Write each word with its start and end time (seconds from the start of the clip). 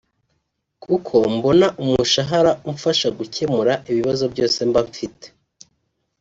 kuko 0.83 1.15
mbona 1.35 1.67
umushahara 1.81 2.51
umfasha 2.69 3.07
gukemura 3.17 3.73
ibibazo 3.89 4.23
byose 4.33 4.59
mba 4.69 4.81
mfite 4.89 5.27